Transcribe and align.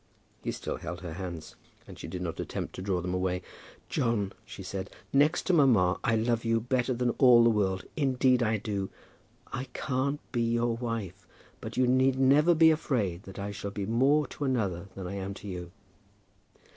He 0.43 0.51
still 0.51 0.77
held 0.77 1.01
her 1.01 1.13
hands, 1.13 1.55
and 1.87 1.99
she 1.99 2.07
did 2.07 2.23
not 2.23 2.39
attempt 2.39 2.73
to 2.73 2.81
draw 2.81 3.01
them 3.01 3.13
away. 3.13 3.43
"John," 3.87 4.33
she 4.45 4.63
said, 4.63 4.89
"next 5.13 5.43
to 5.43 5.53
mamma, 5.53 5.99
I 6.03 6.15
love 6.15 6.43
you 6.43 6.59
better 6.59 6.95
than 6.95 7.11
all 7.19 7.43
the 7.43 7.51
world. 7.51 7.85
Indeed 7.95 8.41
I 8.41 8.57
do. 8.57 8.89
I 9.53 9.65
can't 9.75 10.19
be 10.31 10.41
your 10.41 10.75
wife, 10.75 11.27
but 11.59 11.77
you 11.77 11.85
need 11.85 12.17
never 12.19 12.55
be 12.55 12.71
afraid 12.71 13.25
that 13.25 13.37
I 13.37 13.51
shall 13.51 13.69
be 13.69 13.85
more 13.85 14.25
to 14.29 14.43
another 14.43 14.87
than 14.95 15.05
I 15.05 15.13
am 15.17 15.35
to 15.35 15.47
you." 15.47 15.69